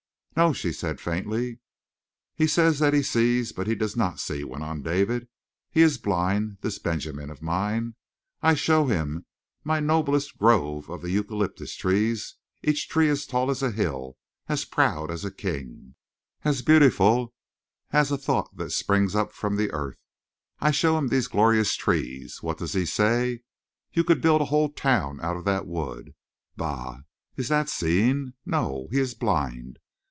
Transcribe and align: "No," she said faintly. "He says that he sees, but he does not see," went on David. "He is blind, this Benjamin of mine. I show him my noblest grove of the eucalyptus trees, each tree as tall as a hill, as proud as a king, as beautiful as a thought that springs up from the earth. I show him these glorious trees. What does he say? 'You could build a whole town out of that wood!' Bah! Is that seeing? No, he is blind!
"No," 0.33 0.53
she 0.53 0.71
said 0.71 1.01
faintly. 1.01 1.59
"He 2.35 2.47
says 2.47 2.79
that 2.79 2.93
he 2.93 3.03
sees, 3.03 3.51
but 3.51 3.67
he 3.67 3.75
does 3.75 3.97
not 3.97 4.17
see," 4.19 4.45
went 4.45 4.63
on 4.63 4.81
David. 4.81 5.27
"He 5.69 5.81
is 5.81 5.97
blind, 5.97 6.57
this 6.61 6.79
Benjamin 6.79 7.29
of 7.29 7.41
mine. 7.43 7.95
I 8.41 8.55
show 8.55 8.85
him 8.87 9.25
my 9.65 9.81
noblest 9.81 10.37
grove 10.37 10.89
of 10.89 11.01
the 11.01 11.11
eucalyptus 11.11 11.75
trees, 11.75 12.37
each 12.63 12.87
tree 12.87 13.09
as 13.09 13.25
tall 13.27 13.51
as 13.51 13.61
a 13.61 13.71
hill, 13.71 14.17
as 14.47 14.63
proud 14.65 15.11
as 15.11 15.25
a 15.25 15.31
king, 15.31 15.95
as 16.43 16.61
beautiful 16.63 17.33
as 17.91 18.09
a 18.09 18.17
thought 18.17 18.55
that 18.55 18.71
springs 18.71 19.13
up 19.13 19.33
from 19.33 19.57
the 19.57 19.69
earth. 19.71 19.99
I 20.61 20.71
show 20.71 20.97
him 20.97 21.09
these 21.09 21.27
glorious 21.27 21.75
trees. 21.75 22.41
What 22.41 22.57
does 22.57 22.73
he 22.73 22.85
say? 22.85 23.41
'You 23.91 24.03
could 24.05 24.21
build 24.21 24.39
a 24.41 24.45
whole 24.45 24.69
town 24.69 25.19
out 25.21 25.35
of 25.35 25.43
that 25.45 25.67
wood!' 25.67 26.15
Bah! 26.55 27.01
Is 27.35 27.49
that 27.49 27.67
seeing? 27.69 28.33
No, 28.45 28.87
he 28.91 28.97
is 28.99 29.13
blind! 29.13 29.77